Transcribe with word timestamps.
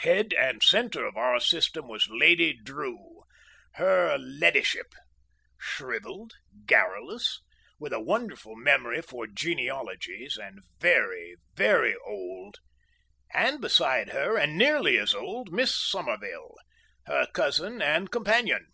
Head 0.00 0.34
and 0.36 0.64
centre 0.64 1.06
of 1.06 1.16
our 1.16 1.38
system 1.38 1.86
was 1.86 2.08
Lady 2.10 2.52
Drew, 2.52 3.22
her 3.74 4.18
"leddyship," 4.18 4.92
shrivelled, 5.58 6.32
garrulous, 6.64 7.40
with 7.78 7.92
a 7.92 8.00
wonderful 8.02 8.56
memory 8.56 9.00
for 9.00 9.28
genealogies 9.28 10.36
and 10.42 10.58
very, 10.80 11.36
very 11.54 11.94
old, 12.04 12.56
and 13.32 13.60
beside 13.60 14.08
her 14.08 14.36
and 14.36 14.58
nearly 14.58 14.98
as 14.98 15.14
old, 15.14 15.52
Miss 15.52 15.72
Somerville, 15.72 16.54
her 17.06 17.28
cousin 17.32 17.80
and 17.80 18.10
companion. 18.10 18.66